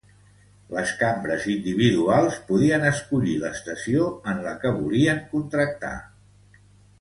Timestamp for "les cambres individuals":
0.75-2.39